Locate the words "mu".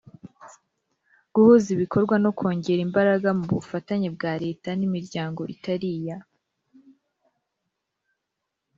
3.39-3.45